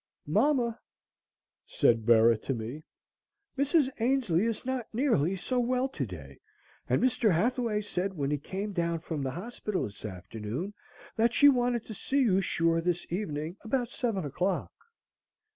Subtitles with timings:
[0.25, 0.79] "MAMA,"
[1.67, 2.83] said Bera to me,
[3.55, 3.87] "Mrs.
[3.99, 6.39] Ainslee is not nearly so well today,
[6.89, 7.31] and Mr.
[7.35, 10.73] Hathaway said when he came down from the hospital this afternoon
[11.17, 14.71] that she wanted to see you sure this evening about seven o'clock."